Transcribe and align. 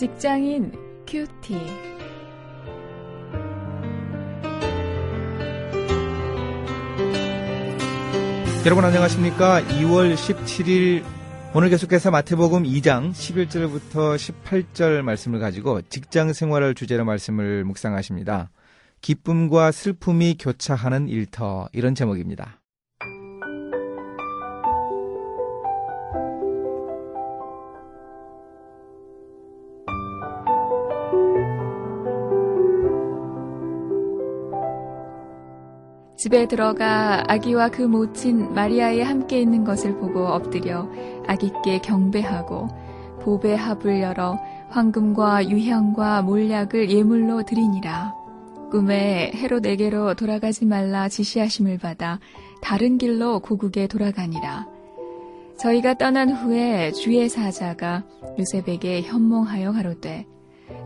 직장인 0.00 0.72
큐티. 1.06 1.54
여러분 8.64 8.82
안녕하십니까? 8.86 9.60
2월 9.60 10.14
17일 10.14 11.04
오늘 11.54 11.68
계속해서 11.68 12.10
마태복음 12.10 12.62
2장 12.62 13.10
11절부터 13.12 14.16
18절 14.16 15.02
말씀을 15.02 15.38
가지고 15.38 15.82
직장 15.82 16.32
생활을 16.32 16.74
주제로 16.74 17.04
말씀을 17.04 17.64
묵상하십니다. 17.64 18.48
기쁨과 19.02 19.70
슬픔이 19.70 20.38
교차하는 20.40 21.10
일터 21.10 21.68
이런 21.74 21.94
제목입니다. 21.94 22.59
집에 36.20 36.46
들어가 36.46 37.24
아기와 37.28 37.70
그 37.70 37.80
모친 37.80 38.52
마리아에 38.52 39.00
함께 39.00 39.40
있는 39.40 39.64
것을 39.64 39.96
보고 39.96 40.26
엎드려 40.26 40.86
아기께 41.26 41.78
경배하고 41.78 42.68
보배 43.22 43.54
합을 43.54 44.02
열어 44.02 44.38
황금과 44.68 45.48
유향과 45.48 46.20
몰약을 46.20 46.90
예물로 46.90 47.44
드리니라. 47.44 48.12
꿈에 48.70 49.32
헤롯에게로 49.34 50.12
돌아가지 50.12 50.66
말라 50.66 51.08
지시하심을 51.08 51.78
받아 51.78 52.20
다른 52.60 52.98
길로 52.98 53.40
고국에 53.40 53.86
돌아가니라. 53.86 54.66
저희가 55.58 55.94
떠난 55.94 56.28
후에 56.28 56.92
주의 56.92 57.30
사자가 57.30 58.04
요셉에게 58.38 59.00
현몽하여 59.00 59.72
가로되 59.72 60.26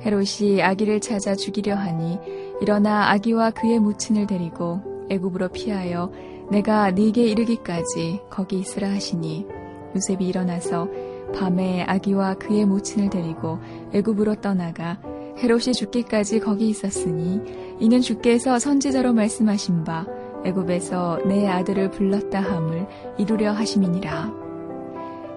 헤롯이 0.06 0.62
아기를 0.62 1.01
찾아 1.01 1.34
죽이려 1.34 1.75
하니 1.75 2.20
일어나 2.61 3.11
아기와 3.11 3.51
그의 3.51 3.80
무친을 3.80 4.28
데리고 4.28 4.94
애굽으로 5.10 5.48
피하여 5.48 6.10
내가 6.50 6.91
네게 6.91 7.22
이르기까지 7.24 8.20
거기 8.30 8.58
있으라 8.58 8.91
하시니 8.91 9.46
요셉이 9.94 10.27
일어나서 10.27 10.88
밤에 11.34 11.83
아기와 11.84 12.34
그의 12.34 12.66
모친을 12.66 13.11
데리고 13.11 13.58
애굽으로 13.92 14.36
떠나가 14.36 14.98
헤롯이 15.38 15.72
죽기까지 15.72 16.41
거기 16.41 16.69
있었으니 16.69 17.41
이는 17.80 18.00
주께서 18.00 18.58
선지자로 18.58 19.12
말씀하신 19.12 19.84
바 19.84 20.06
애굽에서 20.44 21.20
내 21.27 21.48
아들을 21.48 21.91
불렀다 21.91 22.41
함을 22.41 22.86
이루려 23.18 23.52
하심이니라. 23.52 24.44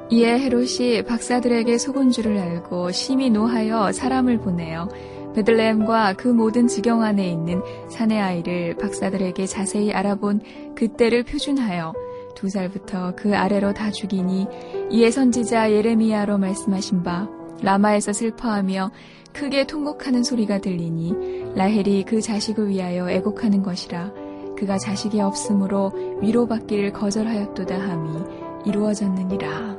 이에 0.09 0.39
헤롯이 0.39 1.03
박사들에게 1.05 1.77
속은 1.77 2.11
줄을 2.11 2.37
알고 2.37 2.91
심히 2.91 3.29
노하여 3.29 3.91
사람을 3.91 4.39
보내어 4.39 4.87
베들레헴과 5.37 6.13
그 6.13 6.27
모든 6.27 6.67
지경 6.67 7.03
안에 7.03 7.29
있는 7.29 7.61
사내 7.89 8.19
아이를 8.19 8.75
박사들에게 8.77 9.45
자세히 9.45 9.93
알아본 9.93 10.41
그때를 10.75 11.23
표준하여 11.23 11.93
두 12.33 12.49
살부터 12.49 13.13
그 13.15 13.35
아래로 13.35 13.75
다 13.75 13.91
죽이니 13.91 14.47
이에 14.89 15.11
선지자 15.11 15.71
예레미야로 15.71 16.39
말씀하신 16.39 17.03
바 17.03 17.29
라마에서 17.61 18.13
슬퍼하며 18.13 18.91
크게 19.33 19.67
통곡하는 19.67 20.23
소리가 20.23 20.59
들리니 20.59 21.53
라헬이 21.55 22.05
그 22.05 22.19
자식을 22.19 22.69
위하여 22.69 23.07
애곡하는 23.07 23.61
것이라 23.61 24.11
그가 24.57 24.79
자식이 24.79 25.21
없으므로 25.21 25.91
위로받기를 26.21 26.93
거절하였도다 26.93 27.79
함이 27.79 28.09
이루어졌느니라. 28.65 29.76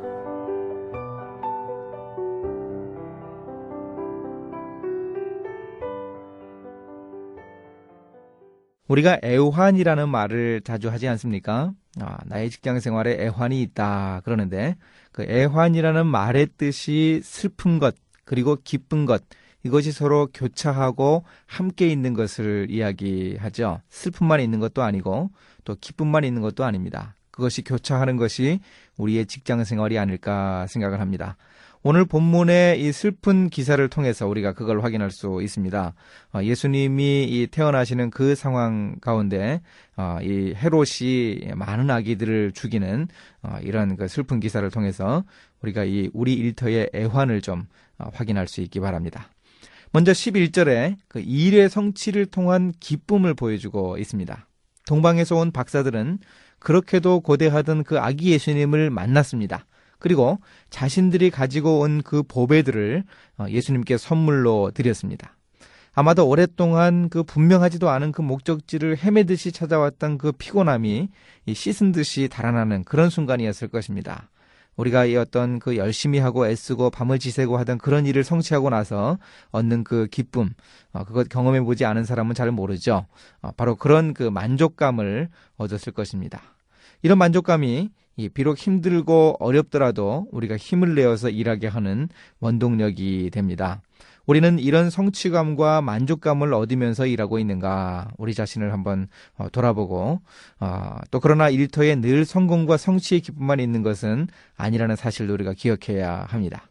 우리가 8.89 9.19
애환이라는 9.23 10.09
말을 10.09 10.63
자주 10.65 10.91
하지 10.91 11.09
않습니까? 11.09 11.73
아, 12.01 12.17
나의 12.25 12.51
직장 12.51 12.81
생활에 12.81 13.23
애환이 13.23 13.63
있다 13.63 14.23
그러는데 14.25 14.77
그 15.13 15.23
애환이라는 15.25 16.07
말의 16.07 16.49
뜻이 16.57 17.21
슬픈 17.23 17.79
것 17.79 17.95
그리고 18.25 18.57
기쁜 18.63 19.05
것 19.05 19.23
이것이 19.65 19.93
서로 19.93 20.29
교차하고 20.33 21.25
함께 21.47 21.89
있는 21.89 22.15
것을 22.15 22.69
이야기하죠. 22.71 23.81
슬픔만 23.91 24.41
있는 24.41 24.61
것도 24.61 24.83
아니고 24.83 25.31
또 25.65 25.77
기쁨만 25.81 26.25
있는 26.25 26.41
것도 26.43 26.65
아닙니다. 26.65 27.15
그것이 27.31 27.63
교차하는 27.63 28.17
것이 28.17 28.61
우리의 28.97 29.27
직장 29.27 29.63
생활이 29.65 29.99
아닐까 29.99 30.67
생각을 30.69 31.01
합니다. 31.01 31.37
오늘 31.83 32.05
본문의 32.05 32.81
이 32.81 32.93
슬픈 32.93 33.49
기사를 33.49 33.87
통해서 33.89 34.27
우리가 34.27 34.53
그걸 34.53 34.83
확인할 34.83 35.11
수 35.11 35.41
있습니다. 35.43 35.95
어, 36.35 36.43
예수님이 36.43 37.49
태어나시는 37.51 38.11
그 38.11 38.35
상황 38.35 38.97
가운데 39.01 39.61
어, 39.97 40.19
이 40.21 40.55
헤롯이 40.57 41.55
많은 41.55 41.91
아기들을 41.91 42.53
죽이는 42.53 43.09
어, 43.43 43.59
이런 43.63 43.97
그 43.97 44.09
슬픈 44.09 44.41
기사를 44.41 44.69
통해서 44.71 45.25
우리가 45.63 45.85
이 45.85 46.11
우리 46.13 46.35
일터의 46.35 46.91
애환을 46.95 47.43
좀 47.43 47.67
확인할 47.97 48.49
수 48.49 48.61
있기 48.61 48.81
바랍니다. 48.81 49.29
먼저 49.93 50.13
11절에 50.13 50.97
그 51.09 51.21
일의 51.21 51.69
성취를 51.71 52.27
통한 52.27 52.73
기쁨을 52.79 53.35
보여주고 53.35 53.99
있습니다. 53.99 54.47
동방에서 54.87 55.37
온 55.37 55.53
박사들은 55.53 56.19
그렇게도 56.59 57.21
고대하던 57.21 57.85
그 57.85 57.99
아기 57.99 58.33
예수님을 58.33 58.91
만났습니다. 58.91 59.65
그리고 59.99 60.39
자신들이 60.71 61.31
가지고 61.31 61.81
온 61.81 62.03
그 62.03 62.23
보배들을 62.23 63.05
어, 63.39 63.47
예수님께 63.49 63.99
선물로 63.99 64.71
드렸습니다. 64.73 65.37
아마도 65.95 66.29
오랫동안 66.29 67.09
그 67.09 67.23
분명하지도 67.25 67.91
않은 67.91 68.13
그 68.13 68.23
목적지를 68.23 68.97
헤매듯이 68.99 69.51
찾아왔던 69.53 70.19
그 70.19 70.33
피곤함이 70.33 71.09
씻은 71.53 71.93
듯이 71.93 72.29
달아나는 72.29 72.85
그런 72.85 73.11
순간이었을 73.11 73.69
것입니다. 73.69 74.31
우리가 74.77 75.07
이 75.07 75.17
어떤 75.17 75.59
그 75.59 75.77
열심히 75.77 76.21
하고 76.21 76.47
애쓰고 76.47 76.91
밤을 76.91 77.19
지새고 77.19 77.59
하던 77.59 77.79
그런 77.79 78.07
일을 78.07 78.23
성취하고 78.23 78.71
나서 78.71 79.19
얻는 79.51 79.83
그 79.83 80.07
기쁨, 80.07 80.51
어, 80.93 81.05
그것 81.05 81.29
경험해 81.29 81.63
보지 81.63 81.85
않은 81.85 82.05
사람은 82.05 82.35
잘 82.35 82.53
모르죠. 82.53 83.07
어, 83.43 83.51
바로 83.57 83.75
그런 83.75 84.15
그 84.15 84.23
만족감을 84.23 85.29
얻었을 85.57 85.93
것입니다. 85.93 86.41
이런 87.03 87.19
만족감이 87.19 87.91
비록 88.35 88.59
힘들고 88.59 89.37
어렵더라도 89.39 90.27
우리가 90.33 90.57
힘을 90.57 90.95
내어서 90.95 91.31
일하게 91.31 91.69
하는 91.69 92.09
원동력이 92.41 93.31
됩니다. 93.33 93.81
우리는 94.29 94.59
이런 94.59 94.91
성취감과 94.91 95.81
만족감을 95.81 96.53
얻으면서 96.53 97.07
일하고 97.07 97.39
있는가 97.39 98.11
우리 98.19 98.35
자신을 98.35 98.75
한번 98.75 99.09
어, 99.39 99.49
돌아보고 99.49 100.21
어, 100.61 100.97
또 101.11 101.19
그러나 101.19 101.49
일터에 101.49 101.95
늘 101.95 102.27
성공과 102.27 102.77
성취의 102.77 103.23
기쁨만 103.23 103.59
있는 103.59 103.83
것은 103.83 104.29
아니라는 104.59 104.97
사실도 104.97 105.33
우리가 105.33 105.55
기억해야 105.55 106.27
합니다. 106.29 106.69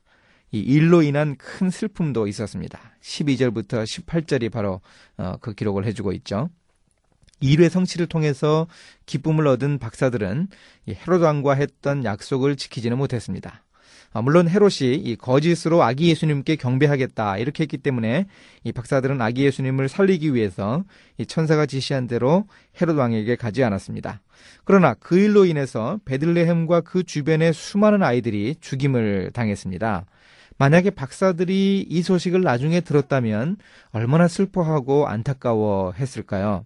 이 0.51 0.59
일로 0.59 1.01
인한 1.01 1.35
큰 1.35 1.71
슬픔도 1.71 2.27
있었습니다. 2.27 2.79
12절부터 3.01 3.83
18절이 3.83 4.51
바로 4.51 4.81
어, 5.17 5.37
그 5.41 5.53
기록을 5.53 5.85
해주고 5.85 6.11
있죠. 6.13 6.49
일회 7.39 7.69
성취를 7.69 8.07
통해서 8.07 8.67
기쁨을 9.05 9.47
얻은 9.47 9.79
박사들은 9.79 10.47
헤롯 10.89 11.21
왕과 11.21 11.53
했던 11.53 12.03
약속을 12.03 12.55
지키지는 12.55 12.97
못했습니다. 12.97 13.63
아, 14.13 14.21
물론 14.21 14.49
헤롯이 14.49 14.95
이 14.95 15.15
거짓으로 15.15 15.83
아기 15.83 16.09
예수님께 16.09 16.55
경배하겠다 16.55 17.37
이렇게 17.37 17.63
했기 17.63 17.77
때문에 17.77 18.25
이 18.63 18.71
박사들은 18.71 19.21
아기 19.21 19.43
예수님을 19.45 19.89
살리기 19.89 20.33
위해서 20.33 20.83
이 21.17 21.25
천사가 21.25 21.65
지시한 21.65 22.07
대로 22.07 22.47
헤롯 22.81 22.97
왕에게 22.97 23.35
가지 23.35 23.63
않았습니다. 23.63 24.21
그러나 24.63 24.93
그 24.95 25.19
일로 25.19 25.45
인해서 25.45 25.99
베들레헴과 26.05 26.81
그 26.81 27.03
주변의 27.03 27.53
수많은 27.53 28.01
아이들이 28.01 28.55
죽임을 28.59 29.31
당했습니다. 29.33 30.05
만약에 30.57 30.89
박사들이 30.89 31.85
이 31.87 32.01
소식을 32.01 32.41
나중에 32.41 32.81
들었다면 32.81 33.57
얼마나 33.91 34.27
슬퍼하고 34.27 35.07
안타까워 35.07 35.91
했을까요? 35.91 36.65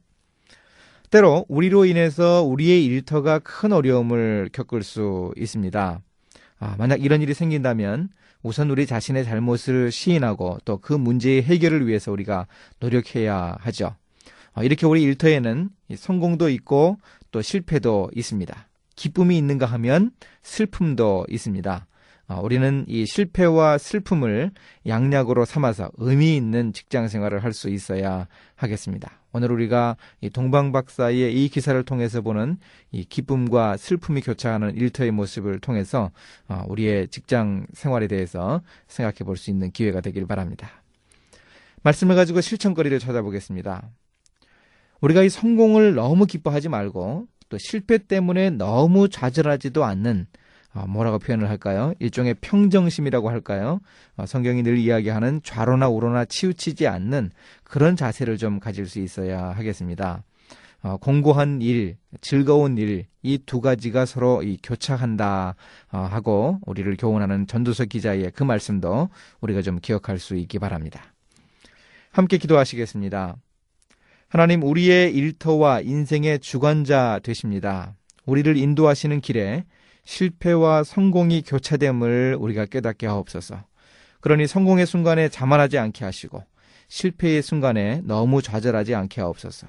때로 1.11 1.45
우리로 1.49 1.85
인해서 1.85 2.41
우리의 2.41 2.85
일터가 2.85 3.39
큰 3.39 3.73
어려움을 3.73 4.49
겪을 4.53 4.81
수 4.81 5.33
있습니다. 5.35 6.01
아, 6.59 6.75
만약 6.77 7.03
이런 7.03 7.21
일이 7.21 7.33
생긴다면 7.33 8.09
우선 8.43 8.69
우리 8.71 8.87
자신의 8.87 9.25
잘못을 9.25 9.91
시인하고 9.91 10.59
또 10.65 10.77
그 10.77 10.93
문제의 10.93 11.43
해결을 11.43 11.85
위해서 11.85 12.11
우리가 12.11 12.47
노력해야 12.79 13.57
하죠. 13.59 13.95
아, 14.53 14.63
이렇게 14.63 14.85
우리 14.85 15.03
일터에는 15.03 15.69
성공도 15.95 16.49
있고 16.49 16.97
또 17.31 17.41
실패도 17.41 18.11
있습니다. 18.15 18.67
기쁨이 18.95 19.37
있는가 19.37 19.65
하면 19.65 20.11
슬픔도 20.43 21.27
있습니다. 21.29 21.87
어, 22.31 22.39
우리는 22.41 22.85
이 22.87 23.05
실패와 23.05 23.77
슬픔을 23.77 24.51
양약으로 24.87 25.43
삼아서 25.43 25.91
의미 25.97 26.37
있는 26.37 26.71
직장 26.71 27.09
생활을 27.09 27.43
할 27.43 27.51
수 27.51 27.69
있어야 27.69 28.27
하겠습니다. 28.55 29.11
오늘 29.33 29.51
우리가 29.51 29.97
이 30.21 30.29
동방 30.29 30.71
박사의 30.71 31.33
이 31.33 31.49
기사를 31.49 31.83
통해서 31.83 32.21
보는 32.21 32.57
이 32.93 33.03
기쁨과 33.03 33.75
슬픔이 33.75 34.21
교차하는 34.21 34.77
일터의 34.77 35.11
모습을 35.11 35.59
통해서 35.59 36.11
어, 36.47 36.63
우리의 36.69 37.09
직장 37.09 37.67
생활에 37.73 38.07
대해서 38.07 38.61
생각해 38.87 39.17
볼 39.25 39.35
수 39.35 39.49
있는 39.49 39.71
기회가 39.71 39.99
되길 39.99 40.25
바랍니다. 40.25 40.69
말씀을 41.83 42.15
가지고 42.15 42.39
실천거리를 42.39 42.97
찾아보겠습니다. 42.99 43.89
우리가 45.01 45.23
이 45.23 45.29
성공을 45.29 45.95
너무 45.95 46.25
기뻐하지 46.25 46.69
말고 46.69 47.27
또 47.49 47.57
실패 47.57 47.97
때문에 47.97 48.51
너무 48.51 49.09
좌절하지도 49.09 49.83
않는 49.83 50.27
어, 50.27 50.41
뭐라고 50.87 51.19
표현을 51.19 51.49
할까요? 51.49 51.93
일종의 51.99 52.35
평정심이라고 52.41 53.29
할까요? 53.29 53.81
어, 54.15 54.25
성경이 54.25 54.63
늘 54.63 54.77
이야기하는 54.77 55.41
좌로나 55.43 55.89
우로나 55.89 56.25
치우치지 56.25 56.87
않는 56.87 57.31
그런 57.63 57.95
자세를 57.95 58.37
좀 58.37 58.59
가질 58.59 58.87
수 58.87 58.99
있어야 58.99 59.49
하겠습니다. 59.51 60.23
어, 60.83 60.97
공고한 60.97 61.61
일, 61.61 61.97
즐거운 62.21 62.77
일, 62.77 63.05
이 63.21 63.37
두 63.45 63.61
가지가 63.61 64.05
서로 64.05 64.41
이 64.41 64.57
교차한다 64.63 65.55
하고 65.89 66.59
우리를 66.65 66.95
교훈하는 66.97 67.45
전도서 67.45 67.85
기자의 67.85 68.31
그 68.33 68.43
말씀도 68.43 69.09
우리가 69.41 69.61
좀 69.61 69.77
기억할 69.79 70.17
수 70.17 70.35
있기 70.35 70.57
바랍니다. 70.57 71.13
함께 72.11 72.37
기도하시겠습니다. 72.37 73.35
하나님 74.27 74.63
우리의 74.63 75.13
일터와 75.13 75.81
인생의 75.81 76.39
주관자 76.39 77.19
되십니다. 77.21 77.95
우리를 78.25 78.55
인도하시는 78.57 79.21
길에 79.21 79.65
실패와 80.03 80.83
성공이 80.83 81.43
교차됨을 81.43 82.37
우리가 82.39 82.65
깨닫게 82.65 83.07
하옵소서. 83.07 83.63
그러니 84.19 84.47
성공의 84.47 84.85
순간에 84.85 85.29
자만하지 85.29 85.77
않게 85.77 86.05
하시고 86.05 86.43
실패의 86.87 87.41
순간에 87.41 88.01
너무 88.03 88.41
좌절하지 88.41 88.95
않게 88.95 89.21
하옵소서. 89.21 89.67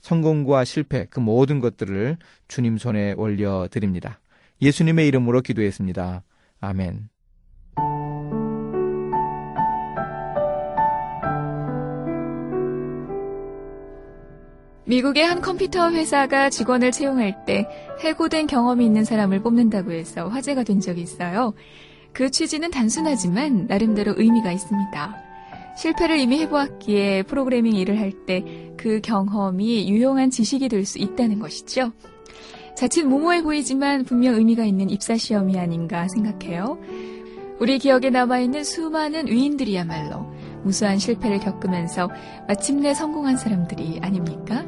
성공과 0.00 0.64
실패 0.64 1.06
그 1.08 1.20
모든 1.20 1.60
것들을 1.60 2.18
주님 2.48 2.76
손에 2.76 3.12
올려 3.12 3.68
드립니다. 3.70 4.20
예수님의 4.60 5.08
이름으로 5.08 5.40
기도했습니다. 5.40 6.22
아멘. 6.60 7.13
미국의 14.86 15.24
한 15.24 15.40
컴퓨터 15.40 15.90
회사가 15.90 16.50
직원을 16.50 16.92
채용할 16.92 17.44
때 17.46 17.66
해고된 18.00 18.46
경험이 18.46 18.84
있는 18.84 19.04
사람을 19.04 19.40
뽑는다고 19.40 19.92
해서 19.92 20.28
화제가 20.28 20.62
된 20.64 20.80
적이 20.80 21.02
있어요. 21.02 21.54
그 22.12 22.30
취지는 22.30 22.70
단순하지만 22.70 23.66
나름대로 23.66 24.14
의미가 24.16 24.52
있습니다. 24.52 25.16
실패를 25.76 26.18
이미 26.18 26.38
해보았기에 26.40 27.24
프로그래밍 27.24 27.74
일을 27.74 27.98
할 27.98 28.12
때 28.26 28.74
그 28.76 29.00
경험이 29.00 29.88
유용한 29.88 30.30
지식이 30.30 30.68
될 30.68 30.84
수 30.84 30.98
있다는 30.98 31.38
것이죠. 31.38 31.92
자칫 32.76 33.04
모모해 33.04 33.42
보이지만 33.42 34.04
분명 34.04 34.34
의미가 34.34 34.64
있는 34.64 34.90
입사시험이 34.90 35.58
아닌가 35.58 36.06
생각해요. 36.08 36.78
우리 37.60 37.78
기억에 37.78 38.10
남아있는 38.10 38.64
수많은 38.64 39.28
위인들이야말로 39.28 40.26
무수한 40.64 40.98
실패를 40.98 41.40
겪으면서 41.40 42.10
마침내 42.48 42.94
성공한 42.94 43.36
사람들이 43.36 44.00
아닙니까? 44.02 44.64